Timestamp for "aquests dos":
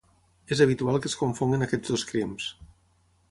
1.67-2.07